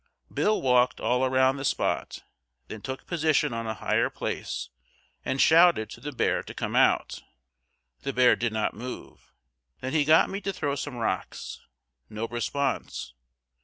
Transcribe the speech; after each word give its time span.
Bill 0.33 0.59
walked 0.63 0.99
all 0.99 1.23
around 1.23 1.57
the 1.57 1.63
spot, 1.63 2.23
then 2.69 2.81
took 2.81 3.05
position 3.05 3.53
on 3.53 3.67
a 3.67 3.75
higher 3.75 4.09
place 4.09 4.69
and 5.23 5.39
shouted 5.39 5.91
to 5.91 6.01
the 6.01 6.11
bear 6.11 6.41
to 6.41 6.55
come 6.55 6.75
out. 6.75 7.21
The 8.01 8.11
bear 8.11 8.35
did 8.35 8.51
not 8.51 8.73
move. 8.73 9.31
Then 9.79 9.93
he 9.93 10.03
got 10.03 10.27
me 10.27 10.41
to 10.41 10.51
throw 10.51 10.73
some 10.73 10.95
rocks. 10.95 11.59
No 12.09 12.25
response. 12.25 13.13